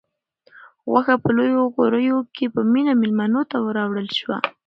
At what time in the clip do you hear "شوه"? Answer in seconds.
4.17-4.37